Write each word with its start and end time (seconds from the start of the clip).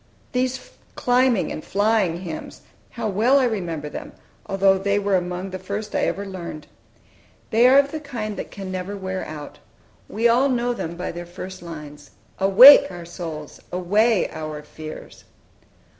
These 0.31 0.71
climbing 0.95 1.51
and 1.51 1.63
flying 1.63 2.21
hymns, 2.21 2.61
how 2.89 3.07
well 3.07 3.37
I 3.37 3.43
remember 3.43 3.87
them, 3.87 4.13
although 4.47 4.79
they 4.79 4.97
were 4.97 5.15
among 5.15 5.51
the 5.51 5.59
first 5.59 5.93
I 5.93 6.09
learned! 6.09 6.65
They 7.51 7.67
are 7.67 7.77
of 7.77 7.91
the 7.91 7.99
kind 7.99 8.35
that 8.37 8.49
can 8.49 8.71
never 8.71 8.97
wear 8.97 9.23
out. 9.25 9.59
We 10.09 10.27
all 10.27 10.49
know 10.49 10.73
them 10.73 10.95
by 10.97 11.11
their 11.11 11.27
first 11.27 11.61
lines, 11.61 12.09
"Awake, 12.39 12.87
our 12.91 13.05
souls! 13.05 13.59
away, 13.71 14.27
our 14.31 14.63
fears!" 14.63 15.23